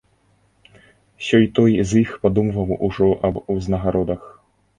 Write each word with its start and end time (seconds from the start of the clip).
Сёй-той 1.27 1.73
з 1.91 1.99
іх 2.03 2.09
падумваў 2.25 2.75
ужо 2.89 3.11
аб 3.31 3.35
узнагародах. 3.59 4.21